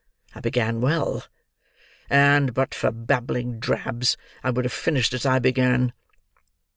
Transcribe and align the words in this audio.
I 0.33 0.39
began 0.39 0.81
well; 0.81 1.25
and, 2.09 2.55
but 2.55 2.73
for 2.73 2.89
babbling 2.89 3.59
drabs, 3.59 4.17
I 4.43 4.49
would 4.49 4.65
have 4.65 4.73
finished 4.73 5.13
as 5.13 5.27
I 5.27 5.37
began!" 5.37 5.93